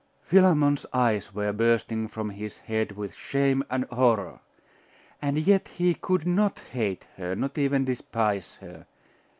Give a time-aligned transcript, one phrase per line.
[0.23, 4.39] Philammon's eyes were bursting from his head with shame and horror:
[5.21, 8.87] and yet he could not hate her; not even despise her.